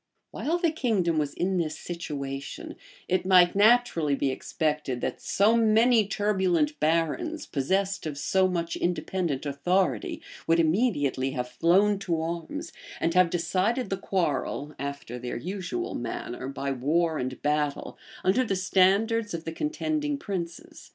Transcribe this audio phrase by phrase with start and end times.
[0.31, 2.75] While the kingdom was in this situation,
[3.07, 9.45] it might naturally be expected that so many turbulent barons, possessed of so much independent
[9.45, 15.93] authority, would immediately have flown to arms, and have decided the quarrel, after their usual
[15.93, 20.89] manner, by war and battle, under the standards of the contending princes.